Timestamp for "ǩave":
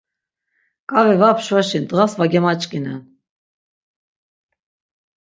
0.89-1.15